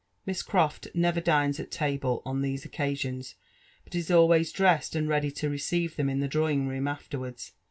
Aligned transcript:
Miss 0.25 0.41
Croft 0.41 0.87
never 0.95 1.21
dines 1.21 1.59
at 1.59 1.69
table 1.69 2.23
on 2.25 2.41
these 2.41 2.65
occasions, 2.65 3.35
but 3.83 3.93
is 3.93 4.09
always 4.09 4.51
di'essed 4.51 4.95
and 4.95 5.07
ready 5.07 5.29
to 5.33 5.47
receive 5.47 5.95
them 5.95 6.09
in 6.09 6.21
the 6.21 6.27
drawing 6.27 6.67
room 6.67 6.87
afterwards. 6.87 7.51